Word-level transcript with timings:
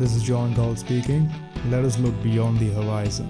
This 0.00 0.14
is 0.14 0.24
John 0.24 0.52
Gall 0.52 0.76
speaking. 0.76 1.22
Let 1.70 1.86
us 1.86 1.98
look 1.98 2.16
beyond 2.22 2.58
the 2.58 2.66
horizon. 2.70 3.28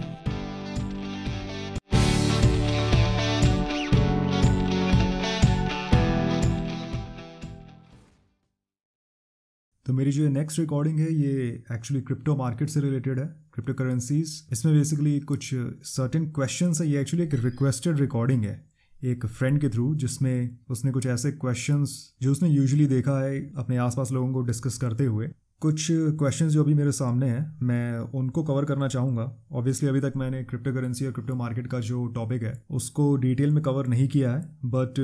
तो 9.86 9.92
मेरी 9.92 10.12
जो 10.12 10.28
next 10.28 10.58
recording 10.58 10.98
है, 11.00 11.12
ये 11.14 11.64
एक्चुअली 11.72 12.02
क्रिप्टो 12.02 12.36
मार्केट 12.36 12.70
से 12.70 12.80
रिलेटेड 12.80 13.18
है 13.18 13.26
क्रिप्टो 13.54 13.74
करेंसीज 13.74 14.36
इसमें 14.52 14.74
बेसिकली 14.74 15.18
कुछ 15.32 15.54
सर्टेन 15.94 16.30
क्वेश्चन 16.32 16.72
है 16.80 16.88
ये 16.88 17.00
एक्चुअली 17.00 17.26
एक 17.26 17.34
रिक्वेस्टेड 17.44 18.00
रिकॉर्डिंग 18.00 18.44
है, 18.44 18.58
एक 19.04 19.26
फ्रेंड 19.26 19.60
के 19.60 19.68
थ्रू 19.68 19.94
जिसमें 19.94 20.58
उसने 20.70 20.92
कुछ 20.92 21.06
ऐसे 21.16 21.32
क्वेश्चंस 21.32 21.98
जो 22.22 22.32
उसने 22.32 22.48
यूजुअली 22.48 22.86
देखा 22.98 23.20
है 23.20 23.40
अपने 23.58 23.76
आसपास 23.88 24.12
लोगों 24.12 24.32
को 24.32 24.42
डिस्कस 24.52 24.78
करते 24.78 25.04
हुए 25.04 25.32
कुछ 25.60 25.86
क्वेश्चंस 25.90 26.52
जो 26.52 26.62
अभी 26.62 26.74
मेरे 26.74 26.92
सामने 26.92 27.26
हैं 27.26 27.58
मैं 27.62 27.98
उनको 27.98 28.42
कवर 28.44 28.64
करना 28.64 28.88
चाहूँगा। 28.88 29.22
ऑब्वियसली 29.52 29.88
अभी 29.88 30.00
तक 30.00 30.12
मैंने 30.16 30.42
क्रिप्टो 30.44 30.72
करेंसी 30.72 31.06
और 31.06 31.12
क्रिप्टो 31.12 31.34
मार्केट 31.34 31.66
का 31.66 31.80
जो 31.80 32.06
टॉपिक 32.06 32.42
है 32.42 32.62
उसको 32.70 33.16
डिटेल 33.16 33.50
में 33.50 33.62
कवर 33.62 33.86
नहीं 33.86 34.08
किया 34.08 34.32
है। 34.32 34.42
बट 34.64 35.00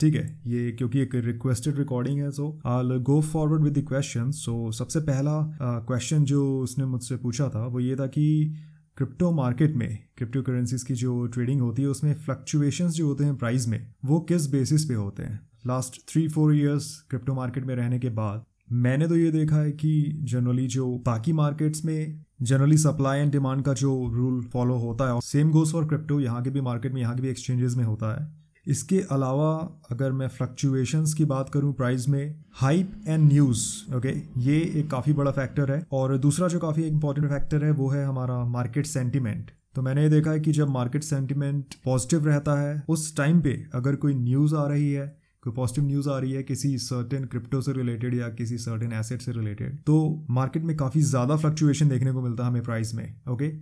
ठीक 0.00 0.14
है 0.14 0.40
ये 0.46 0.72
क्योंकि 0.72 1.00
एक 1.00 1.14
रिक्वेस्टेड 1.14 1.78
रिकॉर्डिंग 1.78 2.20
है 2.20 2.30
so 2.30 2.60
I 2.66 2.98
go 2.98 3.20
forward 3.20 3.62
with 3.62 3.78
the 3.78 3.84
question 3.88 4.30
so 4.30 4.72
सबसे 4.72 5.00
पहला 5.00 5.58
क्वेश्चन 5.62 6.18
uh, 6.18 6.24
जो 6.24 6.60
उसने 6.60 6.84
मुझसे 6.84 7.16
पूछा 7.16 7.48
था 7.48 7.66
वो 7.66 7.80
ये 7.80 7.96
था 7.96 8.06
कि 8.06 8.54
क्रिप्टो 8.96 9.30
मार्केट 9.30 9.76
में 9.76 9.98
क्रिप्टो 10.16 10.42
करेंसीज 10.42 10.82
की 10.82 10.94
जो 10.94 11.26
ट्रेडिंग 11.26 11.60
होती 11.60 11.82
है 11.82 11.88
उसमें 11.88 12.14
फ्लक्चुएशंस 12.14 12.92
जो 12.92 13.06
होते 13.06 13.24
हैं 13.24 13.36
प्राइस 13.36 13.68
में 13.68 13.94
वो 14.04 14.20
किस 14.20 14.50
बेसिस 14.50 14.84
पे 14.84 14.94
होते 14.94 15.22
हैं? 15.22 15.40
Last 15.66 16.00
three 16.08 16.28
four 16.28 16.54
years 16.56 16.94
crypto 17.10 17.34
market 17.34 17.64
में 17.64 17.74
रहने 17.76 17.98
के 17.98 18.08
बाद 18.08 18.44
मैंने 18.68 19.06
तो 19.08 19.16
ये 19.16 19.30
देखा 19.30 19.56
है 19.56 19.70
कि 19.72 20.20
जनरली 20.22 20.66
जो 20.66 20.86
बाकी 21.06 21.32
मार्केट्स 21.32 21.84
में 21.84 22.24
जनरली 22.42 22.76
सप्लाई 22.78 23.20
एंड 23.20 23.32
डिमांड 23.32 23.62
का 23.64 23.72
जो 23.74 23.90
रूल 24.14 24.40
फॉलो 24.52 24.76
होता 24.78 25.12
है 25.12 25.20
सेम 25.20 25.50
गोज 25.50 25.72
फॉर 25.72 25.86
क्रिप्टो 25.88 26.18
यहाँ 26.20 26.42
के 26.42 26.50
भी 26.50 26.60
मार्केट 26.60 26.92
में, 26.92 27.00
यहाँ 27.00 27.14
के 27.16 27.22
भी 27.22 27.28
एक्सचेंजेस 27.28 27.74
में 27.76 27.84
होता 27.84 28.14
है। 28.14 28.32
इसके 28.66 29.00
अलावा 29.12 29.50
अगर 29.90 30.12
मैं 30.12 30.28
फ्लक्चुएशंस 30.28 31.14
की 31.14 31.24
बात 31.24 31.50
करूँ 31.50 31.72
प्राइस 31.74 32.08
में 32.08 32.34
हाइप 32.54 32.92
एंड 33.08 33.28
न्यूज़ 33.28 33.94
ओके 33.96 34.12
ये 34.40 34.60
एक 34.76 34.90
काफ़ी 34.90 35.12
बड़ा 35.12 35.30
फैक्टर 35.30 35.72
है। 35.72 35.84
और 35.92 36.16
दूसरा 36.18 36.48
जो 36.48 36.58
काफ़ी 36.58 36.82
इंपॉर्टेंट 36.82 37.28
फैक्टर 37.28 37.64
है, 37.64 37.70
वो 37.70 37.88
है 37.88 38.04
हमारा 38.04 38.44
मार्केट 38.46 38.86
सेंटिमेंट 38.86 39.50
तो 39.76 39.82
मैंने 39.82 40.02
ये 40.02 40.08
देखा 40.08 40.30
है 40.30 40.40
कि 40.40 40.52
जब 40.52 40.68
मार्केट 40.68 41.02
सेंटिमेंट 41.02 41.74
पॉजिटिव 41.84 42.26
रहता 42.26 42.60
है, 42.60 42.82
उस 42.88 43.16
टाइम 43.16 43.40
पे 43.40 43.62
अगर 43.74 43.96
कोई 43.96 44.14
न्यूज़ 44.14 44.54
आ 44.54 44.66
रही 44.68 44.90
है 44.92 45.06
कोई 45.44 45.52
पॉजिटिव 45.52 45.84
न्यूज़ 45.84 46.08
आ 46.08 46.18
रही 46.18 46.32
है 46.32 46.42
किसी 46.42 46.76
सर्टेन 46.78 47.24
क्रिप्टो 47.24 47.60
से 47.60 47.72
रिलेटेड 47.72 48.14
या 48.14 48.28
किसी 48.34 48.58
सर्टेन 48.58 48.92
एसेट 48.92 49.22
से 49.22 49.32
रिलेटेड 49.32 49.78
तो 49.86 49.96
मार्केट 50.30 50.62
में 50.62 50.76
काफ़ी 50.76 51.00
ज़्यादा 51.02 51.36
फ्लक्चुएशन 51.36 51.88
देखने 51.88 52.12
को 52.12 52.22
मिलता 52.22 52.44
है 52.44 52.50
हमें 52.50 52.62
प्राइस 52.62 52.94
में 52.94 53.14
ओके 53.28 53.52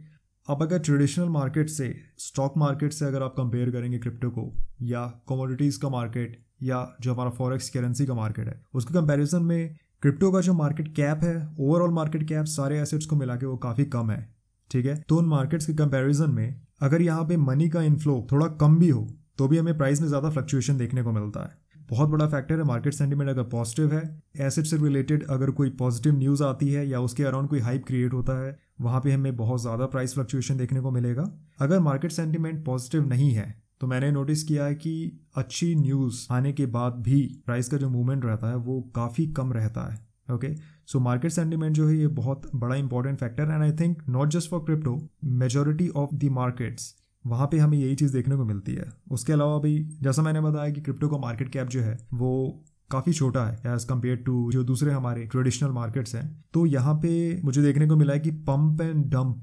अब 0.49 0.63
अगर 0.63 0.79
ट्रेडिशनल 0.79 1.29
मार्केट 1.29 1.69
से 1.71 1.95
स्टॉक 2.19 2.57
मार्केट 2.57 2.93
से 2.93 3.05
अगर 3.05 3.23
आप 3.23 3.35
कंपेयर 3.37 3.71
करेंगे 3.71 3.99
क्रिप्टो 3.99 4.31
को, 4.31 4.53
या 4.83 5.05
कमोडिटीज़ 5.29 5.79
का 5.81 5.89
मार्केट 5.89 6.41
या 6.63 6.87
जो 7.01 7.13
हमारा 7.15 7.31
फॉरेक्स 7.31 7.71
करेंसी 7.71 8.07
का 8.07 8.15
मार्केट 8.15 8.49
है, 8.49 8.61
उसके 8.75 8.95
कंपैरिजन 8.95 9.43
में 9.43 9.77
क्रिप्टो 10.03 10.31
का 10.33 10.41
जो 10.41 10.53
मार्केट 10.55 10.95
कैप 10.97 11.21
है 11.25 11.37
ओवरऑल 11.61 11.91
मार्केट 11.95 12.29
कैप 12.29 12.45
सारे 12.47 12.81
एसेट्स 12.81 13.07
को 13.07 13.17
मिला 13.17 13.37
के 13.37 13.47
वो 13.47 13.57
काफ़ी 13.59 13.85
कम 13.87 14.11
है, 14.11 14.35
ठीक 14.71 14.87
है? 14.87 14.97
तो 14.99 15.17
उन 15.17 15.27
मार्केट्स 15.27 15.67
के 15.67 15.75
कंपैरिजन 15.75 16.31
में 16.31 16.61
अगर 16.83 17.03
यहाँ 17.03 17.25
पे 17.25 17.37
मनी 17.39 17.69
का 17.69 17.83
इनफ्लो 17.83 18.27
थोड़ा 18.33 18.47
कम 18.61 18.79
भी 18.79 18.89
हो 18.89 19.09
तो 19.39 19.49
भी 19.49 19.59
हमें 19.59 19.77
प्राइस 19.79 20.01
में 20.01 20.09
ज़्यादा 20.09 20.31
फ्लक्चुएशन 20.31 20.79
देखने 20.79 21.03
को 21.03 21.13
मिलता 21.13 21.45
है। 21.45 21.62
बहुत 21.91 22.09
बड़ा 22.09 22.27
फैक्टर 22.29 22.59
है 22.59 22.65
मार्केट 22.65 22.95
सेंटीमेंट 22.95 23.31
अगर 23.31 23.43
पॉजिटिव 23.51 23.93
है 23.95 24.03
एसेट 24.41 24.67
से 24.67 24.77
रिलेटेड 24.79 25.27
अगर 25.31 25.51
कोई 25.53 25.71
पॉजिटिव 25.79 26.19
न्यूज़ 26.19 26.43
आती 26.45 26.69
है 26.69 26.87
या 26.89 27.01
उसके 27.01 27.25
अराउंड 27.25 27.49
कोई 27.49 27.61
हाइप 27.61 27.85
क्रिएट 27.87 28.13
होता 28.13 28.39
है, 28.39 28.59
वहाँ 28.81 29.01
पे 29.01 29.13
हमें 29.13 29.37
बहुत 29.37 29.61
ज़्यादा 29.63 29.87
प्राइस 29.87 30.15
फ्लक्चुएशन 30.15 30.57
देखने 30.57 30.81
को 30.81 30.91
मिलेगा। 30.91 31.25
अगर 31.61 31.81
मार्केट 31.81 32.13
सेंटीमेंट 32.13 32.65
पॉजिटिव 32.65 33.09
नहीं 33.09 33.33
है 33.33 33.55
तो 33.81 33.87
मैंने 33.87 34.11
नोटिस 34.13 34.43
किया 34.45 34.65
है 34.65 34.75
कि 34.75 35.21
अच्छी 35.37 35.75
न्यूज़ 35.75 36.27
आने 36.33 36.53
के 36.53 36.67
बाद 36.69 37.03
भी 37.03 37.21
प्राइस 37.47 37.69
का 37.69 37.77
जो 37.77 37.89
मूवमेंट 37.91 38.25
रहता 38.25 38.49
है, 38.49 38.57
वो 38.57 38.81
काफ़ी 38.95 39.27
कम 39.33 39.53
रहता 39.53 39.91
है 39.93 40.01
ओके 40.29 40.55
सो 40.87 41.01
मार्केट 41.01 41.31
सेंटीमेंट 41.33 41.75
जो 41.75 41.87
है, 41.89 41.97
ये 41.97 42.07
बहुत 42.09 42.51
बड़ा 42.55 42.75
important 42.77 43.19
factor 43.19 43.43
and 43.45 43.63
I 43.63 43.73
think 43.81 44.03
not 44.09 44.29
just 44.31 44.51
for 44.51 44.61
crypto 44.61 44.99
majority 45.25 45.89
of 45.89 46.15
the 46.15 46.29
markets 46.33 46.95
वहाँ 47.25 47.47
पे 47.47 47.59
हमें 47.59 47.79
यही 47.79 47.95
चीज़ 47.95 48.13
देखने 48.13 48.37
को 48.37 48.45
मिलती 48.45 48.75
है। 48.75 48.89
उसके 49.11 49.33
अलावा 49.33 49.59
भी, 49.59 49.79
जैसा 50.03 50.23
मैंने 50.23 50.41
बताया 50.41 50.71
कि 50.71 50.81
क्रिप्टो 50.81 51.09
का 51.09 51.19
मार्केट 51.19 51.49
कैप 51.49 51.69
जो 51.69 51.81
है, 51.81 51.97
वो 52.15 52.65
काफ़ी 52.91 53.13
छोटा 53.13 53.45
है 53.47 53.75
एज़ 53.75 53.87
कंपेयर 53.87 54.17
टू 54.17 54.51
जो 54.53 54.63
दूसरे 54.65 54.93
हमारे 54.93 55.25
ट्रेडिशनल 55.27 55.71
मार्केट्स 55.71 56.15
हैं। 56.15 56.45
तो 56.55 56.65
यहाँ 56.67 56.95
पे 56.95 57.41
मुझे 57.45 57.63
देखने 57.63 57.87
को 57.89 57.97
मिला 57.97 58.13
है 58.13 58.21
कि 58.21 58.31
पंप 58.43 58.81
एंड 58.81 59.05
डंप 59.07 59.41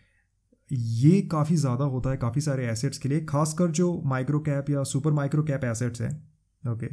ये 0.71 1.21
काफ़ी 1.31 1.55
ज़्यादा 1.55 1.85
होता 1.85 2.09
है 2.09 2.17
काफ़ी 2.17 2.41
सारे 2.41 2.67
एसेट्स 2.67 2.97
के 2.97 3.09
लिए, 3.09 3.21
खासकर 3.21 3.71
जो 3.71 4.01
माइक्रो 4.05 4.39
कैप 4.39 4.69
या 4.69 4.83
सुपर 4.85 5.11
माइक्रो 5.13 5.43
कैप 5.43 5.63
एसेट्स 5.65 6.01
हैं। 6.01 6.11
ओके 6.63 6.87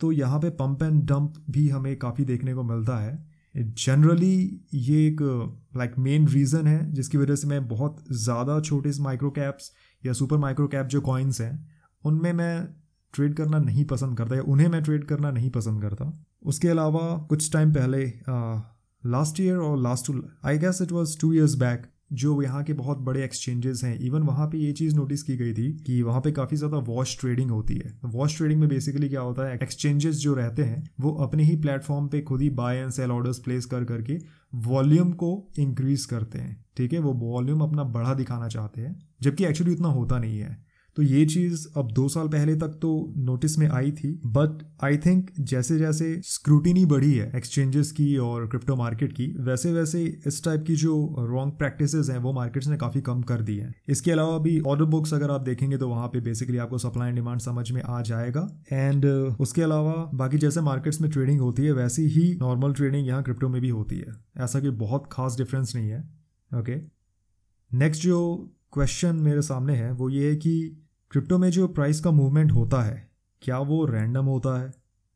तो 0.00 0.10
यहाँ 0.12 0.38
पे 0.40 0.50
पम्प 0.52 0.82
एंड 0.82 1.02
डंप 1.06 1.34
भी 1.50 1.68
हमें 1.68 1.96
काफ़ी 1.98 2.24
देखने 2.24 2.54
को 2.54 2.62
मिलता 2.64 2.98
है। 2.98 3.18
जनरली 3.54 4.60
ये 4.74 5.06
एक 5.06 5.20
लाइक 5.76 5.92
मेन 5.98 6.26
रीज़न 6.28 6.66
है, 6.66 6.92
जिसकी 6.92 7.18
वजह 7.18 7.34
से 7.34 7.46
मैं 7.46 7.66
बहुत 7.68 8.04
ज़्यादा 8.14 8.60
छोटे 8.60 8.90
माइक्रो 9.00 9.30
कैप्स 9.30 9.70
या 10.06 10.12
सुपर 10.12 10.36
माइक्रो 10.36 10.66
कैप 10.68 10.86
जो 10.86 11.00
कॉइन्स 11.00 11.40
हैं, 11.40 11.68
उनमें 12.04 12.32
मैं 12.32 12.66
ट्रेड 13.14 13.34
करना 13.34 13.58
नहीं 13.58 13.84
पसंद 13.84 14.18
करता 14.18 14.36
या 14.36 14.42
उन्हें 14.42 14.68
मैं 14.68 14.82
ट्रेड 14.82 15.04
करना 15.04 15.30
नहीं 15.30 15.50
पसंद 15.50 15.82
करता। 15.82 16.12
उसके 16.42 16.68
अलावा 16.68 17.16
कुछ 17.28 17.52
टाइम 17.52 17.72
पहले 17.74 18.04
लास्ट 19.02 19.40
ईयर 19.40 19.56
और 19.56 19.78
last 19.78 20.10
I 20.44 20.58
guess 20.58 20.82
it 20.82 20.92
was 20.92 21.18
two 21.20 21.32
years 21.32 21.54
back 21.54 21.86
जो 22.10 22.40
यहाँ 22.42 22.62
के 22.64 22.72
बहुत 22.72 22.98
बड़े 22.98 23.22
एक्सचेंजेस 23.24 23.80
हैं 23.84 23.98
इवन 23.98 24.22
वहाँ 24.22 24.46
पे 24.46 24.58
ये 24.58 24.72
चीज़ 24.72 24.94
नोटिस 24.96 25.22
की 25.22 25.36
गई 25.36 25.52
थी 25.54 25.70
कि 25.86 26.00
वहाँ 26.02 26.20
पे 26.20 26.32
काफ़ी 26.32 26.56
ज़्यादा 26.56 26.78
वॉश 26.86 27.16
ट्रेडिंग 27.20 27.50
होती 27.50 27.74
है। 27.74 27.92
वॉश 28.04 28.36
ट्रेडिंग 28.36 28.60
में 28.60 28.68
बेसिकली 28.68 29.08
क्या 29.08 29.20
होता 29.20 29.46
है 29.48 29.54
एक्सचेंजेस 29.54 30.16
जो 30.16 30.34
रहते 30.34 30.62
हैं, 30.62 30.82
वो 31.00 31.12
अपने 31.24 31.42
ही 31.42 31.56
प्लेटफॉर्म 31.56 32.08
पे 32.08 32.20
खुद 32.20 32.40
ही 32.40 32.50
buy 32.52 32.76
and 32.76 32.90
sell 32.90 33.10
orders 33.10 33.38
place 33.38 33.66
कर 33.66 33.84
करके 33.84 34.18
वॉल्यूम 34.66 35.12
को 35.12 35.32
इंक्रीज 35.58 36.04
करते 36.04 36.38
हैं। 36.38 36.64
ठीक 36.76 36.92
है? 36.92 36.98
वो 36.98 37.12
वॉल्यूम 37.14 37.60
अपना 37.60 37.84
बढ़ा 37.84 38.14
दिखाना 38.14 38.48
चाहते 38.48 38.80
हैं, 38.80 38.96
जबकि 39.22 39.44
एक्चुअली 39.44 39.72
उतना 39.72 39.88
होता 39.88 40.18
नहीं 40.18 40.38
है। 40.38 40.56
तो 40.96 41.02
ये 41.02 41.24
चीज़ 41.26 41.66
अब 41.76 41.90
दो 41.92 42.08
साल 42.08 42.28
पहले 42.28 42.54
तक 42.56 42.78
तो 42.82 42.90
नोटिस 43.16 43.58
में 43.58 43.66
आई 43.68 43.90
थी 43.92 44.10
बट 44.26 44.62
आई 44.84 44.96
थिंक 44.96 45.30
जैसे 45.40 45.78
जैसे 45.78 46.20
स्क्रूटिनी 46.24 46.84
बढ़ी 46.84 47.12
है 47.14 47.30
एक्सचेंजेस 47.36 47.92
की 47.92 48.16
और 48.16 48.46
क्रिप्टो 48.48 48.76
मार्केट 48.76 49.12
की 49.12 49.26
वैसे 49.40 49.72
वैसे 49.72 50.04
इस 50.26 50.44
टाइप 50.44 50.64
की 50.66 50.76
जो 50.76 50.94
रॉन्ग 51.18 51.52
प्रैक्टिस 51.52 51.94
हैं 52.10 52.18
वो 52.18 52.32
मार्केट्स 52.32 52.68
ने 52.68 52.76
काफ़ी 52.76 53.00
कम 53.00 53.22
कर 53.22 53.40
दी 53.40 53.56
है। 53.56 53.72
इसके 53.88 54.10
अलावा 54.10 54.38
भी 54.38 54.58
ऑर्डर 54.60 54.84
बुक्स 54.84 55.14
अगर 55.14 55.30
आप 55.30 55.40
देखेंगे 55.40 55.76
तो 55.76 55.88
वहाँ 55.88 56.08
पे 56.08 56.20
बेसिकली 56.20 56.58
आपको 56.58 56.78
सप्लाई 56.78 57.08
एंड 57.08 57.16
डिमांड 57.16 57.40
समझ 57.40 57.70
में 57.70 57.82
आ 57.82 58.00
जाएगा। 58.02 58.48
एंड 58.72 59.06
उसके 59.40 59.62
अलावा 59.62 59.92
बाकी 60.14 60.38
जैसे 60.38 60.60
मार्केट्स 60.60 61.00
में 61.00 61.10
ट्रेडिंग 61.10 61.40
होती 61.40 61.62
है, 61.62 61.72
वैसी 61.72 62.06
ही 62.08 62.34
नॉर्मल 62.40 62.72
ट्रेडिंग 62.72 63.06
यहाँ 63.06 63.22
क्रिप्टो 63.22 63.48
में 63.48 63.60
भी 63.60 63.68
होती 63.68 63.96
है। 63.96 64.14
ऐसा 64.36 64.60
कोई 64.60 64.70
बहुत 64.70 65.08
खास 65.12 65.36
डिफरेंस 65.38 65.74
नहीं 65.76 65.88
है 65.88 66.00
ओके 66.50 66.72
okay. 66.72 66.84
नेक्स्ट 67.72 68.02
जो 68.02 68.50
क्वेश्चन 68.72 69.16
मेरे 69.16 69.42
सामने 69.42 69.74
है, 69.74 69.92
वो 69.92 70.08
ये 70.10 70.28
है 70.28 70.36
कि 70.36 70.80
क्रिप्टो 71.14 71.38
में 71.38 71.50
जो 71.50 71.68
प्राइस 71.68 72.00
का 72.00 72.10
मूवमेंट 72.10 72.52
होता 72.52 72.82
है 72.82 73.10
क्या 73.42 73.58
वो 73.58 73.86
रैंडम 73.86 74.24
होता 74.24 74.60
है? 74.60 74.72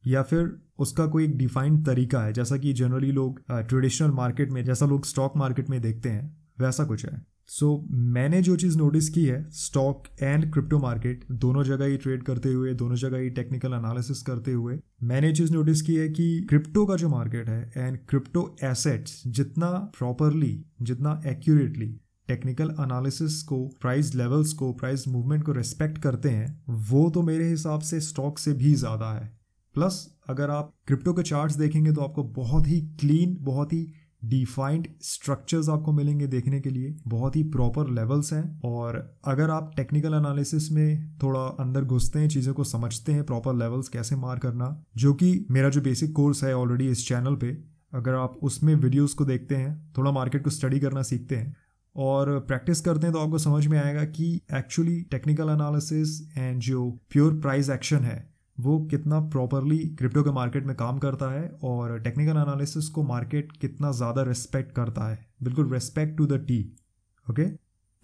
या 0.07 0.23
फिर 0.23 0.59
उसका 0.79 1.07
कोई 1.07 1.25
एक 1.25 1.39
डिफाइंड 1.39 1.87
तरीका 1.87 2.21
है 2.21 2.33
जैसा 2.33 2.57
कि 2.57 2.73
जनरली 2.73 3.13
लोग 3.13 3.41
ट्रेडिशनल 3.51 4.11
मार्केट 4.11 4.51
में 4.51 4.65
जैसा 4.65 4.87
लोग 4.87 5.05
स्टॉक 5.05 5.37
मार्केट 5.37 5.71
में 5.71 5.81
देखते 5.81 6.09
हैं 6.09 6.37
वैसा 6.61 6.85
कुछ 6.85 7.07
है। 7.07 7.23
सो 7.47 7.87
so, 7.89 7.95
मैंने 7.95 8.43
जो 8.43 8.57
चीज़ 8.57 8.79
नोटिस 8.79 9.09
की 9.09 9.25
है 9.25 9.51
स्टॉक 9.51 10.03
एंड 10.23 10.53
क्रिप्टो 10.53 10.79
मार्केट 10.79 11.25
दोनों 11.33 11.65
जगह 11.65 11.85
ही 11.85 11.97
ट्रेड 11.97 12.23
करते 12.23 12.49
हुए 12.49 12.75
दोनों 12.75 12.97
जगह 12.97 13.19
ही 13.19 13.31
टेक्निकल 13.31 13.73
एनालिसिस 13.73 14.23
करते 14.23 14.53
हुए 14.53 14.79
मैंने 15.03 15.33
चीज़ 15.33 15.53
नोटिस 15.53 15.83
की 15.83 15.95
है 15.95 16.09
कि 16.09 16.47
क्रिप्टो 16.49 16.87
का 16.87 16.97
जो 16.97 17.09
मार्केट 17.09 17.49
है 17.49 17.73
एंड 17.77 17.99
क्रिप्टो 18.09 18.57
एसेट्स 18.65 19.23
जितना 19.27 19.71
प्रॉपरली 19.99 20.65
जितना 20.83 21.21
एक्यूरेटली 21.27 22.01
टेक्निकल 22.29 22.75
एनालिसिस 22.81 23.43
को 23.43 23.65
प्राइस 23.81 24.15
लेवल्स 24.15 24.53
को 24.53 24.73
प्राइस 24.73 25.07
मूवमेंट 25.09 25.45
को 25.45 25.53
रिस्पेक्ट 25.53 25.99
करते 25.99 26.31
हैं, 26.31 26.65
वो 26.69 27.09
तो 27.11 27.23
मेरे 27.23 27.49
हिसाब 27.49 27.81
से 27.83 28.01
स्टॉक 28.03 28.39
से 28.39 28.53
भी 28.55 28.75
ज़्यादा 28.77 29.13
है। 29.13 29.31
प्लस 29.75 30.07
अगर 30.29 30.51
आप 30.51 30.73
क्रिप्टो 30.87 31.13
के 31.13 31.23
चार्ट्स 31.23 31.57
देखेंगे 31.57 31.93
तो 31.93 32.01
आपको 32.01 32.23
बहुत 32.35 32.67
ही 32.69 32.81
क्लीन 33.01 33.37
बहुत 33.43 33.73
ही 33.73 33.87
डिफाइंड 34.25 34.87
स्ट्रक्चर्स 35.03 35.69
आपको 35.69 35.93
मिलेंगे 35.93 36.27
देखने 36.27 36.61
के 36.61 36.71
लिए, 36.71 36.95
बहुत 37.09 37.37
ही 37.37 37.43
प्रॉपर 37.47 37.91
लेवल्स 37.91 38.33
हैं। 38.33 38.61
और 38.61 38.97
अगर 39.25 39.51
आप 39.51 39.71
टेक्निकल 39.77 40.15
एनालिसिस 40.15 40.71
में 40.73 41.19
थोड़ा 41.19 41.41
अंदर 41.61 41.85
घुसते 41.85 42.19
हैं, 42.19 42.29
चीज़ों 42.29 42.55
को 42.55 42.65
समझते 42.65 43.13
हैं 43.13 43.25
प्रॉपर 43.25 43.55
लेवल्स 43.55 43.89
कैसे 43.89 44.17
मार 44.17 44.39
करना, 44.39 44.85
जो 44.97 45.13
कि 45.15 45.47
मेरा 45.51 45.69
जो 45.69 45.81
बेसिक 45.81 46.13
कोर्स 46.13 46.43
है 46.45 46.55
ऑलरेडी 46.57 46.89
इस 46.89 47.07
चैनल 47.09 47.37
पे, 47.37 47.57
अगर 47.93 48.15
आप 48.15 48.39
उसमें 48.43 48.75
वीडियोस 48.75 49.15
को 49.15 49.25
देखते 49.25 49.57
हैं, 49.57 49.93
थोड़ा 49.99 50.11
मार्केट 50.13 50.45
को 50.45 50.51
स्टडी 50.51 50.81
करना 50.81 51.03
सीखते 51.03 51.37
हैं 51.37 51.55
और 51.99 52.39
प्रैक्टिस 52.49 52.81
करते 52.81 53.07
हैं 53.07 53.13
तो 53.13 53.21
आपको 53.21 53.39
समझ 53.41 53.67
में 53.67 53.79
आएगा 53.79 54.05
कि 54.07 54.35
एक्चुअली 54.55 55.01
टेक्निकल 55.11 55.49
एनालिसिस 55.51 56.21
एंड 56.39 56.61
जो 56.63 56.91
प्योर 57.13 57.39
प्राइस 57.41 57.71
एक्शन 57.71 58.05
है, 58.05 58.19
वो 58.59 58.79
कितना 58.91 59.21
प्रॉपरली 59.31 59.79
क्रिप्टो 59.99 60.23
के 60.23 60.31
मार्केट 60.33 60.67
में 60.67 60.75
काम 60.77 60.99
करता 60.99 61.31
है 61.33 61.49
और 61.65 61.99
टेक्निकल 62.01 62.37
एनालिसिस 62.39 62.89
को 62.89 63.03
मार्केट 63.05 63.53
कितना 63.61 63.93
ज़्यादा 63.93 64.23
रिस्पेक्ट 64.25 64.73
करता 64.73 65.09
है। 65.09 65.19
बिल्कुल 65.43 65.73
respect 65.73 66.17
to 66.19 66.27
the 66.27 66.45
T 66.49 66.61
okay 67.27 67.45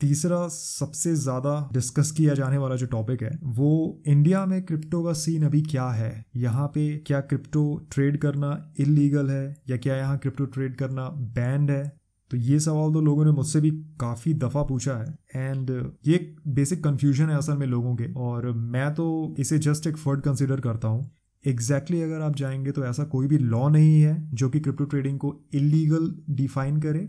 तीसरा 0.00 0.46
सबसे 0.48 1.14
ज़्यादा 1.16 1.52
डिस्कस 1.72 2.10
किया 2.10 2.34
जाने 2.34 2.58
वाला 2.58 2.76
जो 2.76 2.86
टॉपिक 2.88 3.22
है, 3.22 3.38
वो 3.44 4.02
इंडिया 4.06 4.44
में 4.46 4.62
क्रिप्टो 4.62 5.02
का 5.04 5.12
सीन 5.14 5.44
अभी 5.46 5.60
क्या 5.62 5.88
है? 5.90 6.24
यहाँ 6.36 6.66
पे 6.68 6.96
क्या 7.06 7.20
क्रिप्टो 7.22 7.62
ट्रेड 7.92 8.20
करना 8.20 8.50
इलीगल 8.80 9.30
है 9.30 9.54
या 9.70 9.76
क्या 9.76 9.96
यहाँ 9.96 10.18
क्रिप्टो 10.18 10.44
ट्रेड 10.46 10.76
करना 10.76 11.08
बैंड 11.34 11.70
है? 11.70 11.84
तो 12.30 12.36
ये 12.36 12.60
सवाल 12.60 12.92
तो 12.92 13.00
लोगों 13.00 13.24
ने 13.24 13.30
मुझसे 13.30 13.60
भी 13.60 13.70
काफ़ी 14.00 14.34
दफ़ा 14.34 14.62
पूछा 14.62 14.94
है। 14.94 15.14
एंड 15.36 15.70
ये 16.06 16.34
बेसिक 16.48 16.84
कन्फ्यूज़न 16.84 17.30
है 17.30 17.36
असल 17.36 17.56
में 17.56 17.66
लोगों 17.66 17.94
के। 17.96 18.12
और 18.12 18.50
मैं 18.52 18.94
तो 18.94 19.34
इसे 19.38 19.58
जस्ट 19.58 19.86
एक 19.86 19.96
फर्ड 19.96 20.20
कंसिडर 20.20 20.60
करता 20.60 20.88
हूँ। 20.88 21.10
एग्जैक्टली 21.44 21.96
exactly 21.96 22.14
अगर 22.14 22.24
आप 22.26 22.36
जाएँगे 22.36 22.70
तो 22.72 22.84
ऐसा 22.84 23.04
कोई 23.04 23.26
भी 23.26 23.38
लॉ 23.38 23.68
नहीं 23.68 24.00
है 24.02 24.30
जो 24.34 24.48
कि 24.48 24.60
क्रिप्टो 24.60 24.84
ट्रेडिंग 24.84 25.18
को 25.18 25.34
इलीगल 25.54 26.14
डिफाइन 26.30 26.80
करे, 26.80 27.08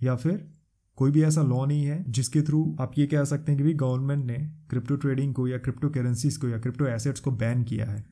या 0.00 0.14
फिर 0.16 0.46
कोई 0.98 1.10
भी 1.10 1.22
ऐसा 1.22 1.42
लॉ 1.42 1.64
नहीं 1.66 1.84
है 1.84 2.04
जिसके 2.08 2.42
थ्रू 2.42 2.76
आप 2.80 2.92
ये 2.98 3.06
कह 3.06 3.24
सकते 3.24 3.52
हैं 3.52 3.58
कि 3.58 3.64
भी 3.64 3.74
गवर्नमेंट 3.74 4.24
ने 4.24 4.38
क्रिप्टो 4.70 4.96
ट्रेडिंग 4.96 5.34
को 5.34 5.48
या 5.48 5.58
क्रिप्टो 5.58 5.88
करेंसीज 5.88 6.36
को 6.36 6.48
या 6.48 6.58
क्रिप्टो 6.58 6.86
एसेट्स 6.86 7.20
को 7.20 7.30
बैन 7.30 7.64
किया 7.64 7.86
है। 7.86 8.04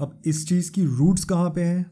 अब 0.00 0.20
इस 0.24 0.48
चीज़ 0.48 0.70
की 0.72 0.84
रूट्स 0.84 1.24
कहाँ 1.24 1.50
पे 1.50 1.64
हैं? 1.64 1.90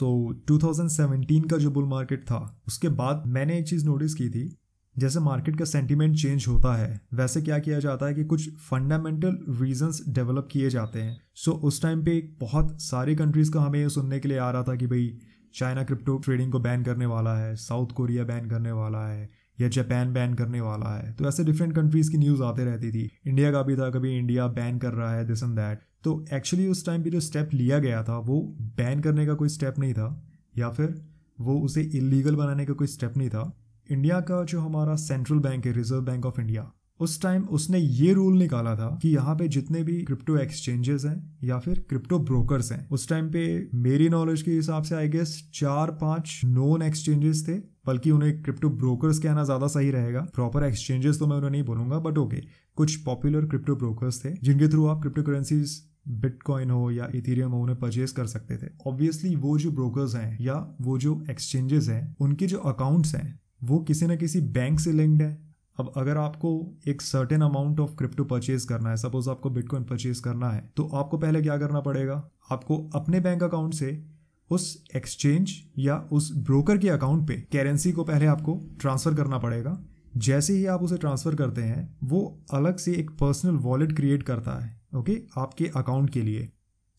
तो 0.00 0.34
2017 0.48 1.48
का 1.50 1.56
जो 1.56 1.70
बुल 1.70 1.84
मार्केट 1.84 2.22
था, 2.22 2.62
उसके 2.66 2.88
बाद 2.88 3.22
मैंने 3.26 3.58
एक 3.58 3.68
चीज़ 3.68 3.86
नोटिस 3.86 4.14
की 4.14 4.28
थी, 4.28 4.56
जैसे 4.98 5.20
मार्केट 5.20 5.58
का 5.58 5.64
सेंटीमेंट 5.64 6.16
चेंज 6.16 6.44
होता 6.48 6.74
है, 6.74 7.00
वैसे 7.14 7.42
क्या 7.42 7.58
किया 7.58 7.78
जाता 7.78 8.06
है 8.06 8.14
कि 8.14 8.24
कुछ 8.24 8.48
फंडामेंटल 8.56 9.38
रीजंस 9.60 10.04
डेवलप 10.08 10.48
किए 10.52 10.70
जाते 10.70 11.02
हैं। 11.02 11.20
सो 11.34 11.52
उस 11.52 11.82
टाइम 11.82 12.04
पे 12.04 12.20
बहुत 12.40 12.80
सारी 12.82 13.16
कंट्रीज़ 13.16 13.52
का 13.52 13.60
हमें 13.60 13.78
ये 13.80 13.88
सुनने 13.88 14.20
के 14.20 14.28
लिए 14.28 14.38
आ 14.38 14.50
रहा 14.50 14.62
था 14.62 14.76
कि 14.76 14.86
भाई 14.86 15.18
चाइना 15.54 15.84
क्रिप्टो 15.84 16.18
ट्रेडिंग 16.18 16.52
को 16.52 16.58
बैन 16.58 16.82
करने 16.82 17.06
वाला 17.06 17.36
है 17.36 17.54
साउथ 17.56 17.86
कोरिया 17.86 18.24
बैन 18.24 18.48
करने 18.50 18.72
वाला 18.72 19.06
है, 19.08 19.30
या 19.60 19.68
जापान 19.68 20.12
बैन 20.12 20.34
करने 20.34 20.60
वाला 20.60 20.96
है। 20.98 21.12
तो 21.12 21.28
ऐसे 21.28 21.44
डिफरेंट 21.44 21.74
कंट्रीज़ 21.76 22.10
की 22.10 22.18
न्यूज़ 22.18 22.42
आते 22.42 22.64
रहती 22.64 22.92
थी। 22.92 23.10
इंडिया 23.26 23.52
का 23.52 23.62
भी 23.62 23.76
था, 23.76 23.90
कभी 23.90 24.18
इंडिया 24.18 24.46
बैन 24.46 24.78
कर 24.78 24.92
रहा 24.92 25.14
है 25.14 25.26
दिस 25.26 25.42
एंड 25.42 25.52
दैट 25.52 25.80
तो 26.04 26.24
एक्चुअली 26.32 26.66
उस 26.68 26.84
टाइम 26.86 27.02
पे 27.02 27.10
जो 27.10 27.20
स्टेप 27.20 27.50
लिया 27.54 27.78
गया 27.78 28.02
था, 28.04 28.18
वो 28.18 28.40
बैन 28.76 29.00
करने 29.00 29.26
का 29.26 29.34
कोई 29.34 29.48
स्टेप 29.48 29.78
नहीं 29.78 29.94
था, 29.94 30.22
या 30.58 30.70
फिर 30.70 30.94
वो 31.38 31.60
उसे 31.60 31.82
इलीगल 31.82 32.36
बनाने 32.36 32.66
का 32.66 32.74
कोई 32.74 32.86
स्टेप 32.88 33.16
नहीं 33.16 33.28
था। 33.28 33.52
इंडिया 33.88 34.20
का 34.22 34.42
जो 34.44 34.60
हमारा 34.60 34.94
सेंट्रल 34.98 35.38
बैंक 35.38 35.66
है 35.66 35.72
रिज़र्व 35.72 36.02
बैंक 36.02 36.26
ऑफ़ 36.26 36.40
इंडिया 36.40 36.70
उस 37.00 37.20
टाइम 37.22 37.42
उसने 37.48 37.78
ये 37.78 38.12
रूल 38.12 38.36
निकाला 38.38 38.74
था 38.76 38.88
कि 39.02 39.08
यहाँ 39.08 39.34
पे 39.36 39.46
जितने 39.48 39.82
भी 39.82 39.96
क्रिप्टो 40.02 40.36
एक्सचेंजेस 40.38 41.04
हैं, 41.04 41.38
या 41.44 41.58
फिर 41.58 41.78
क्रिप्टो 41.88 42.18
ब्रोकर्स 42.20 42.70
हैं, 42.72 42.88
उस 42.88 43.08
टाइम 43.08 43.28
पे 43.28 43.68
मेरी 43.76 44.08
नॉलेज 44.08 44.42
के 44.42 44.50
हिसाब 44.50 44.82
से 44.82 44.94
आई 44.94 45.08
गेस 45.08 45.32
चार 45.54 45.90
पाँच 46.00 46.40
नोन 46.46 46.82
एक्सचेंजेस 46.82 47.44
थे, 47.48 47.54
बल्कि 47.86 48.10
उन्हें 48.10 48.42
क्रिप्टो 48.42 48.68
ब्रोकर्स 48.70 49.18
कहना 49.18 49.44
ज़्यादा 49.44 49.66
सही 49.68 49.90
रहेगा। 49.90 50.20
प्रॉपर 50.34 50.64
एक्सचेंजेस 50.64 51.18
तो 51.18 51.26
मैं 51.26 51.36
उन्हें 51.36 51.50
नहीं 51.50 51.62
बोलूँगा 51.64 51.98
बट 52.00 52.18
ओके 52.18 52.42
कुछ 52.78 52.96
पॉपुलर 52.96 53.46
क्रिप्टो 53.46 53.76
ब्रोकर्स 53.76 54.24
थे, 54.24 54.34
जिनके 54.34 54.68
थ्रू 54.68 54.86
आप 54.86 55.00
क्रिप्टो 55.00 55.22
करेंसीज 55.22 55.80
बिटकॉइन 56.06 56.70
हो 56.70 56.90
या 56.90 57.08
इथीरियम 57.14 57.50
हो, 57.50 57.60
उन्हें 57.62 57.78
परचेज 57.78 58.10
कर 58.10 58.26
सकते 58.26 58.56
थे। 58.56 58.70
ऑब्वियसली 58.86 59.34
वो 59.36 59.58
जो 59.58 59.70
ब्रोकर्स 59.70 60.14
हैं 60.14 60.36
या 60.40 60.54
वो 60.80 60.98
जो 60.98 61.22
एक्सचेंजेस 61.30 61.88
हैं, 61.88 62.16
उनके 62.20 62.46
जो 62.46 62.58
अकाउंट्स 62.58 63.14
हैं, 63.14 63.38
वो 63.64 63.78
किसी 63.78 64.06
न 64.06 64.16
किसी 64.16 64.40
बैंक 64.40 64.80
से 64.80 64.92
लिंक्ड 64.92 65.22
है। 65.22 65.50
अब 65.78 65.92
अगर 65.96 66.16
आपको 66.16 66.78
एक 66.88 67.02
certain 67.02 67.40
amount 67.40 67.80
of 67.80 67.94
crypto 67.96 68.24
purchase 68.24 68.64
करना 68.64 68.90
है 68.90 68.96
सपोज़ 68.96 69.28
आपको 69.30 69.50
बिटकॉइन 69.50 69.84
परचेज 69.84 70.20
करना 70.20 70.50
है 70.50 70.70
तो 70.76 70.86
आपको 70.86 71.18
पहले 71.18 71.42
क्या 71.42 71.58
करना 71.58 71.80
पड़ेगा? 71.80 72.30
आपको 72.50 72.90
अपने 72.94 73.20
बैंक 73.20 73.42
अकाउंट 73.42 73.74
से 73.74 74.02
उस 74.50 74.84
एक्सचेंज 74.96 75.52
या 75.78 75.96
उस 76.12 76.32
ब्रोकर 76.36 76.78
के 76.78 76.88
अकाउंट 76.88 77.26
पे 77.28 77.34
करेंसी 77.52 77.92
को 77.92 78.04
पहले 78.04 78.26
आपको 78.26 78.60
ट्रांसफ़र 78.80 79.14
करना 79.14 79.38
पड़ेगा। 79.38 79.78
जैसे 80.16 80.52
ही 80.52 80.66
आप 80.66 80.82
उसे 80.82 80.96
ट्रांसफ़र 80.98 81.34
करते 81.34 81.62
हैं, 81.62 81.98
वो 82.04 82.40
अलग 82.54 82.76
से 82.76 82.92
एक 82.92 83.10
पर्सनल 83.10 83.56
वॉलेट 83.58 83.96
क्रिएट 83.96 84.22
करता 84.22 84.58
है। 84.64 84.79
ओके 84.92 85.20
आपके 85.38 85.66
अकाउंट 85.76 86.10
के 86.10 86.22
लिए। 86.22 86.48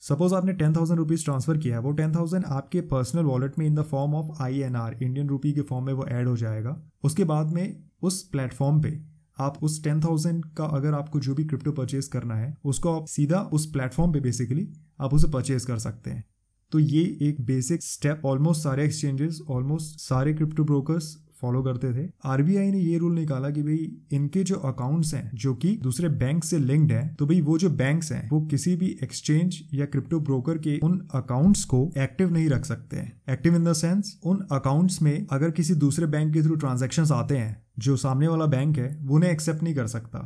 सपोज़ 0.04 0.34
आपने 0.36 0.54
टेन 0.54 0.76
थाउज़ेंड 0.76 1.00
रुपीज़ 1.00 1.24
ट्रांसफ़र 1.26 1.58
किया 1.58 1.76
है, 1.76 1.82
वो 1.82 1.92
टेन 1.92 2.14
थाउज़ेंड 2.16 2.46
आपके 2.46 2.82
पर्सनल 2.84 3.24
वॉलेट 3.24 3.58
में 3.60 3.66
in 3.66 3.76
the 3.76 3.84
form 3.84 4.16
of 4.16 4.42
I 4.44 4.60
N 4.62 4.76
R 4.76 4.98
Indian 5.04 5.28
rupee 5.30 5.54
के 5.54 5.62
फॉर्म 5.62 5.86
में 5.86 5.94
वो 5.94 6.06
ऐड 6.08 6.28
हो 6.28 6.36
जाएगा। 6.38 6.76
उसके 7.04 7.24
बाद 7.24 7.54
में 7.54 7.84
उस 8.02 8.22
प्लेटफॉर्म 8.24 8.82
पे 8.82 9.00
आप 9.38 9.58
उस 9.64 9.84
टेन 9.84 10.02
थाउज़ेंड 10.02 10.46
का 10.58 10.66
अगर 10.68 10.94
आपको 10.94 11.20
जो 11.20 11.34
भी 11.36 11.44
क्रिप्टो 11.44 11.72
परचेज 11.72 12.08
करना 12.08 12.36
है, 12.36 12.56
उसको 12.66 12.92
आप 12.92 13.08
सीधा 13.08 13.40
उस 13.54 13.66
प्लेटफॉर्म 13.72 14.14
पे 14.14 14.20
बेसिकली 14.20 14.68
आप 15.00 15.14
उसे 15.14 15.28
परचेज 15.28 15.66
कर 15.66 15.78
सकते 15.80 16.12
हैं। 16.12 16.24
तो 16.72 16.80
ये 16.80 17.02
एक 17.22 17.42
बेसिक 17.46 17.84
स्टेप 17.84 18.22
ऑलमोस्ट 18.26 18.64
सारे 18.64 18.86
एक्सचेंजेस 18.86 19.40
ऑलमोस्ट 19.50 20.00
सारे 20.00 20.34
क्रिप्टो 20.34 20.64
ब्रोकर्स 20.64 21.16
फॉलो 21.42 21.62
करते 21.64 21.94
थे। 21.94 22.08
आरबीआई 22.26 22.72
ने 22.72 22.80
ये 22.80 22.98
रूल 22.98 23.14
निकाला 23.14 23.50
कि 23.50 23.64
भाई, 23.64 23.92
इनके 24.12 24.44
जो 24.44 24.56
अकाउंट्स 24.56 25.14
हैं, 25.14 25.30
जो 25.34 25.54
कि 25.56 25.76
दूसरे 25.84 26.10
बैंक 26.10 26.44
से 26.44 26.60
लिंक्ड 26.60 26.92
हैं 26.92 27.14
तो 27.16 27.26
भाई 27.26 27.42
वो 27.42 27.58
जो 27.58 27.70
बैंक्स 27.72 28.12
हैं, 28.12 28.30
वो 28.30 28.42
किसी 28.42 28.76
भी 28.76 28.98
एक्सचेंज 29.04 29.60
या 29.74 29.86
क्रिप्टो 29.86 30.20
ब्रोकर 30.20 30.58
के 30.58 30.78
उन 30.80 31.00
अकाउंट्स 31.16 31.64
को 31.66 31.92
एक्टिव 31.98 32.34
नहीं 32.34 32.50
रख 32.50 32.66
सकते 32.66 32.98
हैं। 32.98 33.22
एक्टिव 33.30 33.56
इन 33.56 33.64
द 33.64 33.74
सेंस 33.74 34.20
उन 34.24 34.46
अकाउंट्स 34.52 35.02
में 35.02 35.28
अगर 35.32 35.52
किसी 35.52 35.76
दूसरे 35.76 36.06
बैंक 36.08 36.34
के 36.34 36.44
थ्रू 36.44 36.56
ट्रांजेक्शन 36.56 37.14
आते 37.14 37.38
हैं, 37.38 37.56
जो 37.80 37.96
सामने 37.98 38.28
वाला 38.28 38.46
बैंक 38.46 38.78
है, 38.78 38.98
वो 39.02 39.16
उन्हें 39.16 39.32
एक्सेप्ट 39.32 39.64
नहीं 39.64 39.76
कर 39.76 39.88
सकता। 39.88 40.20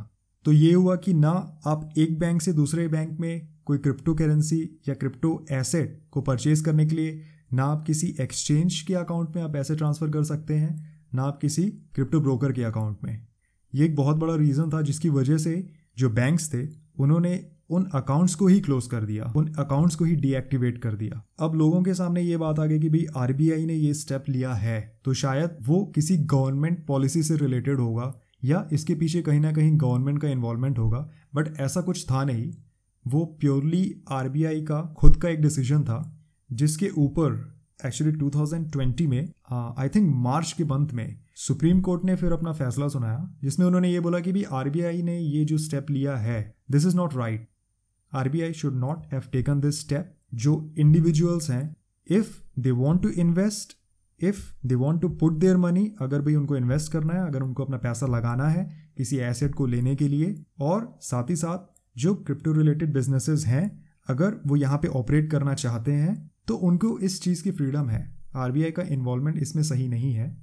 तो 0.44 0.52
ये 0.52 0.72
हुआ 0.72 0.96
कि 0.96 1.14
ना 1.14 1.30
आप 1.66 1.92
एक 1.98 2.18
बैंक 2.18 2.42
से 2.42 2.52
दूसरे 2.52 2.88
बैंक 2.88 3.18
में 3.20 3.48
कोई 3.64 3.78
क्रिप्टो 3.78 4.14
करेंसी 4.14 4.60
या 4.88 4.94
क्रिप्टो 4.94 5.46
एसेट 5.50 6.00
को 6.10 6.20
परचेज 6.20 6.60
करने 6.60 6.86
के 6.86 6.96
लिए, 6.96 7.20
ना 7.52 7.64
आप 7.64 7.84
किसी 7.86 8.14
एक्सचेंज 8.20 8.80
के 8.80 8.94
अकाउंट 8.94 9.36
में 9.36 9.42
आप 9.42 9.52
पैसे 9.52 9.76
ट्रांसफ़र 9.76 10.10
कर 10.10 10.22
सकते 10.24 10.54
हैं। 10.54 10.95
ना 11.12 11.22
आप 11.22 11.38
किसी 11.40 11.64
क्रिप्टो 11.94 12.20
ब्रोकर 12.20 12.52
के 12.52 12.62
अकाउंट 12.62 12.96
में। 13.04 13.26
ये 13.72 13.84
एक 13.84 13.96
बहुत 13.96 14.16
बड़ा 14.16 14.34
रीज़न 14.36 14.70
था 14.70 14.82
जिसकी 14.82 15.08
वजह 15.10 15.38
से 15.38 15.66
जो 15.96 16.10
बैंक्स 16.10 16.52
थे, 16.54 16.66
उन्होंने 16.98 17.44
उन 17.70 17.84
अकाउंट्स 17.94 18.34
को 18.34 18.46
ही 18.46 18.60
क्लोज 18.60 18.86
कर 18.86 19.04
दिया, 19.04 19.32
उन 19.36 19.46
अकाउंट्स 19.58 19.96
को 19.96 20.04
ही 20.04 20.14
डीएक्टिवेट 20.16 20.78
कर 20.78 20.94
दिया। 20.94 21.22
अब 21.38 21.54
लोगों 21.54 21.82
के 21.82 21.94
सामने 21.94 22.22
ये 22.22 22.36
बात 22.36 22.58
आ 22.58 22.66
गई 22.66 22.78
कि 22.78 22.88
भाई, 22.88 23.06
आरबीआई 23.16 23.64
ने 23.66 23.74
ये 23.74 23.94
स्टेप 23.94 24.24
लिया 24.28 24.52
है 24.54 25.00
तो 25.04 25.14
शायद 25.14 25.56
वो 25.62 25.84
किसी 25.94 26.16
गवर्नमेंट 26.26 26.84
पॉलिसी 26.86 27.22
से 27.22 27.36
रिलेटेड 27.36 27.80
होगा, 27.80 28.12
या 28.44 28.66
इसके 28.72 28.94
पीछे 28.94 29.22
कहीं 29.22 29.40
ना 29.40 29.52
कहीं 29.52 29.72
गवर्नमेंट 29.76 30.20
का 30.22 30.28
इन्वॉल्वमेंट 30.28 30.78
होगा। 30.78 31.08
बट 31.34 31.58
ऐसा 31.60 31.80
कुछ 31.80 32.04
था 32.04 32.24
नहीं। 32.24 32.52
वो 33.04 33.24
प्योरली 33.40 34.02
आरबीआई 34.10 34.60
का, 34.60 34.80
खुद 34.98 35.16
का 35.16 35.28
एक 35.28 35.40
डिसीज़न 35.40 35.82
था, 35.84 35.98
जिसके 36.50 36.88
ऊपर 36.88 37.55
एक्चुअली 37.84 38.12
2020 38.18 39.06
में 39.06 39.28
आई 39.78 39.88
थिंक 39.88 40.14
मार्च 40.16 40.52
के 40.52 40.64
मंथ 40.64 40.92
में 40.92 41.18
सुप्रीम 41.36 41.80
कोर्ट 41.80 42.04
ने 42.04 42.14
फिर 42.16 42.32
अपना 42.32 42.52
फैसला 42.52 42.88
सुनाया, 42.88 43.28
जिसमें 43.42 43.66
उन्होंने 43.66 43.90
ये 43.90 44.00
बोला 44.00 44.20
कि 44.20 44.32
भी 44.32 44.42
आरबीआई 44.42 45.02
ने 45.02 45.18
ये 45.18 45.44
जो 45.44 45.58
स्टेप 45.58 45.90
लिया 45.90 46.16
है 46.16 46.54
this 46.70 46.86
is 46.86 46.96
not 46.96 47.14
right 47.14 47.48
RBI 48.12 48.52
should 48.52 48.74
not 48.74 49.12
have 49.12 49.22
taken 49.32 49.60
this 49.60 49.80
step 49.80 50.14
जो 50.34 50.54
इंडिविजुअल्स 50.78 51.50
हैं 51.50 51.76
if 52.10 52.36
they 52.58 52.70
want 52.70 53.02
to 53.02 53.08
invest 53.08 53.76
if 54.20 54.38
they 54.66 54.74
want 54.74 55.00
to 55.02 55.08
put 55.08 55.32
their 55.32 55.56
money 55.56 55.90
अगर 56.00 56.20
भाई 56.20 56.34
उनको 56.34 56.56
इन्वेस्ट 56.56 56.92
करना 56.92 57.14
है, 57.14 57.26
अगर 57.26 57.42
उनको 57.42 57.64
अपना 57.64 57.76
पैसा 57.78 58.06
लगाना 58.06 58.48
है 58.48 58.64
किसी 58.96 59.16
एसेट 59.18 59.54
को 59.54 59.66
लेने 59.66 59.94
के 59.96 60.08
लिए, 60.08 60.34
और 60.60 60.98
साथ 61.02 61.30
ही 61.30 61.36
साथ 61.36 61.98
जो 61.98 62.14
क्रिप्टो 62.14 62.52
रिलेटेड 62.52 62.92
बिजनेसेस 62.94 63.44
हैं, 63.46 63.84
अगर 64.08 64.40
वो 64.46 64.56
यहाँ 64.56 64.78
पे 64.78 64.88
ऑपरेट 64.88 65.30
करना 65.30 65.54
चाहते 65.54 65.92
हैं 65.92 66.30
तो 66.48 66.54
उनको 66.56 66.98
इस 66.98 67.22
चीज़ 67.22 67.42
की 67.42 67.50
फ्रीडम 67.50 67.88
है। 67.88 68.04
आरबीआई 68.36 68.70
का 68.70 68.82
इन्वॉल्वमेंट 68.82 69.38
इसमें 69.38 69.62
सही 69.62 69.88
नहीं 69.88 70.12
है। 70.14 70.36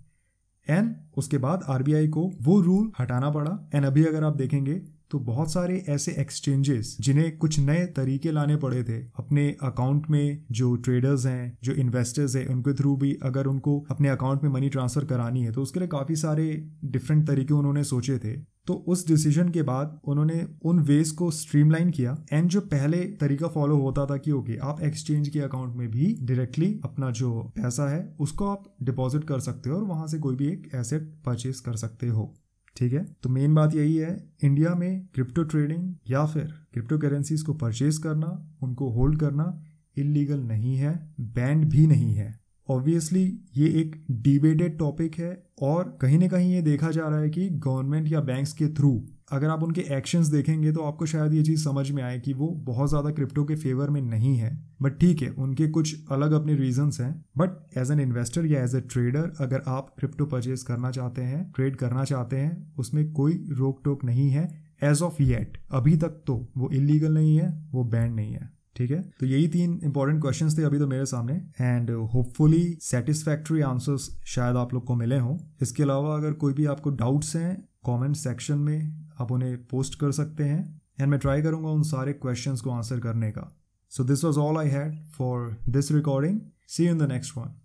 एंड 0.68 0.96
उसके 1.18 1.38
बाद 1.38 1.64
आरबीआई 1.70 2.08
को 2.08 2.32
वो 2.42 2.60
रूल 2.62 2.92
हटाना 3.00 3.30
पड़ा। 3.30 3.60
एंड 3.76 3.86
अभी 3.86 4.06
अगर 4.06 4.24
आप 4.24 4.36
देखेंगे 4.36 4.82
तो 5.12 5.20
बहुत 5.20 5.52
सारे 5.52 5.78
ऐसे 5.90 6.12
एक्सचेंजेस 6.12 6.96
जिन्हें 7.02 7.38
कुछ 7.38 7.60
नए 7.60 7.86
तरीके 7.88 8.32
लाने 8.32 8.56
पड़े 8.56 8.84
थे, 8.84 8.98
अपने 9.18 9.50
अकाउंट 9.64 10.10
में 10.10 10.44
जो 10.52 10.76
ट्रेडर्स 10.76 11.26
हैं, 11.26 11.58
जो 11.64 11.74
इन्वेस्टर्स 11.74 12.36
हैं, 12.36 12.48
उनके 12.48 12.74
थ्रू 12.74 12.96
भी 12.96 13.14
अगर 13.24 13.48
उनको 13.48 13.80
अपने 13.92 14.10
अकाउंट 14.10 14.44
में 14.44 14.50
मनी 14.50 14.70
ट्रांसफ़र 14.70 15.06
करानी 15.06 15.44
है 15.44 15.52
तो 15.52 15.62
उसके 15.62 15.80
लिए 15.80 15.88
काफ़ी 15.88 16.16
सारे 16.16 16.48
डिफरेंट 16.86 17.26
तरीके 17.28 17.54
उन्होंने 17.54 17.84
सोचे 17.84 18.18
थे। 18.18 18.34
तो 18.68 18.74
उस 18.74 19.08
डिसीज़न 19.08 19.50
के 19.50 19.62
बाद 19.62 20.00
उन्होंने 20.04 20.48
उन 20.62 20.80
वेज 20.80 21.12
को 21.12 21.32
स्ट्रीमलाइन 21.32 21.90
किया 21.92 22.16
एंड 22.34 22.50
जो 22.50 22.62
पहले 22.62 22.98
तरीका 22.98 23.48
फॉलो 23.48 23.78
होता 23.78 24.06
था 24.06 24.18
कि 24.18 24.32
ओके 24.32 24.58
आप 24.58 24.82
एक्सचेंज 24.82 25.30
के 25.30 25.40
अकाउंट 25.40 25.76
में 25.76 25.90
भी 25.92 26.18
डायरेक्टली 26.22 26.80
अपना 26.84 27.12
जो 27.12 27.54
पैसा 27.56 27.90
है, 27.90 28.16
उसको 28.20 28.46
आप 28.46 28.76
डिपॉजिट 28.84 29.24
कर 29.24 29.40
सकते 29.40 29.70
हो 29.70 29.76
और 29.76 29.84
वहाँ 29.84 30.08
से 30.08 30.20
कोई 30.20 30.36
भी 30.36 30.48
एक 30.48 30.70
एसेट 30.76 31.14
परचेज 31.26 31.60
कर 31.60 31.76
सकते 31.76 32.08
हो। 32.08 32.34
ठीक 32.76 32.94
है? 32.94 33.04
तो 33.24 33.30
मेन 33.30 33.56
बात 33.56 33.76
यही 33.76 33.96
है 33.96 34.34
इंडिया 34.44 34.76
में 34.76 35.08
क्रिप्टो 35.14 35.44
ट्रेडिंग 35.44 35.94
या 36.10 36.26
फिर 36.26 36.54
क्रिप्टो 36.74 36.98
करेंसीज 36.98 37.42
को 37.42 37.54
परचेज 37.54 37.98
करना, 37.98 38.58
उनको 38.62 38.90
होल्ड 38.90 39.20
करना 39.20 39.64
इलीगल 39.98 40.40
नहीं 40.40 40.76
है 40.76 41.14
बैंड 41.20 41.66
भी 41.66 41.88
नहीं 41.88 42.14
है। 42.14 42.43
ऑब्वियसली 42.70 43.24
ये 43.58 43.68
एक 43.82 43.96
डिबेटेड 44.12 44.78
टॉपिक 44.78 45.16
है 45.16 45.32
और 45.62 45.98
कहीं 46.02 46.20
ना 46.20 46.28
कहीं 46.28 46.54
ये 46.54 46.62
देखा 46.62 46.92
जा 46.92 47.08
रहा 47.08 47.20
है 47.20 47.30
कि 47.30 47.50
गवर्नमेंट 47.50 48.12
या 48.12 48.22
बैंक्स 48.22 48.54
के 48.54 48.68
थ्रू 48.70 49.02
अगर 49.32 49.50
आप 49.50 49.64
उनके 49.64 49.82
एक्शंस 49.96 50.28
देखेंगे 50.28 50.72
तो 50.72 50.82
आपको 50.82 51.06
शायद 51.06 51.34
ये 51.34 51.44
चीज़ 51.44 51.64
समझ 51.64 51.90
में 51.92 52.02
आए 52.04 52.20
कि 52.20 52.34
वो 52.34 52.48
बहुत 52.66 52.90
ज़्यादा 52.90 53.12
क्रिप्टो 53.12 53.44
के 53.44 53.56
फेवर 53.56 53.90
में 53.90 54.02
नहीं 54.02 54.36
है। 54.38 54.52
बट 54.82 55.00
ठीक 55.00 55.22
है, 55.22 55.30
उनके 55.30 55.68
कुछ 55.68 56.12
अलग 56.12 56.32
अपने 56.32 56.56
रीजंस 56.56 57.00
हैं। 57.02 57.14
बट 57.38 57.78
एज 57.78 57.92
एन 57.92 58.00
इन्वेस्टर 58.00 58.46
या 58.46 58.64
एज 58.64 58.76
ए 58.76 58.82
ट्रेडर 58.82 59.32
अगर 59.40 59.64
आप 59.68 59.94
क्रिप्टो 60.00 60.26
परचेज 60.26 60.64
करना 60.64 60.92
चाहते 60.92 61.22
हैं 61.22 61.52
ट्रेड 61.56 61.76
करना 61.76 62.04
चाहते 62.04 62.38
हैं, 62.38 62.74
उसमें 62.78 63.12
कोई 63.14 63.44
रोक 63.52 63.82
टोक 63.86 64.06
नहीं 64.06 64.30
है। 64.30 64.48
एज 64.84 65.02
ऑफ़ 65.02 65.22
येट 65.22 65.58
अभी 65.72 65.98
तक 65.98 66.24
तो 66.28 66.36
वो 66.58 66.70
इलीगल 66.72 67.14
नहीं 67.14 67.38
है, 67.38 67.70
वो 67.72 67.84
बैंड 67.84 68.16
नहीं 68.16 68.34
है। 68.34 68.53
ठीक 68.76 68.92
है? 68.92 69.02
तो 69.20 69.26
यही 69.26 69.48
तीन 69.48 69.80
इंपॉर्टेंट 69.84 70.22
क्वेश्चन 70.22 70.50
थे 70.50 70.64
अभी 70.64 70.80
तो 70.80 70.88
मेरे 70.88 71.06
सामने 71.06 71.34
एंड 71.62 71.92
होपफुली 72.14 72.78
सेटिस्फैक्ट्री 72.82 73.62
आंसर्स 73.62 74.10
शायद 74.26 74.56
आप 74.56 74.74
लोग 74.74 74.86
को 74.86 74.96
मिले 74.96 75.20
हों। 75.20 75.38
इसके 75.62 75.84
अलावा 75.84 76.16
अगर 76.16 76.34
कोई 76.34 76.54
भी 76.54 76.66
आपको 76.66 76.90
डाउट्स 76.90 77.36
हैं 77.36 77.68
कॉमेंट 77.84 78.16
सेक्शन 78.16 78.58
में 78.58 79.10
आप 79.22 79.32
उन्हें 79.32 79.58
पोस्ट 79.66 80.00
कर 80.00 80.12
सकते 80.12 80.44
हैं 80.44 80.82
एंड 81.02 81.10
मैं 81.10 81.20
ट्राई 81.20 81.42
करूँगा 81.42 81.70
उन 81.70 81.84
सारे 81.84 82.14
क्वेश्चंस 82.14 82.62
को 82.62 82.70
आंसर 82.70 83.00
करने 83.00 83.32
का। 83.32 83.50
So 83.92 84.04
this 84.04 84.24
was 84.24 84.40
all 84.40 84.58
I 84.58 84.68
had 84.68 85.04
for 85.18 85.56
this 85.70 85.92
recording 85.92 86.40
see 86.68 86.86
in 86.86 86.98
the 86.98 87.12
next 87.12 87.38
one 87.38 87.54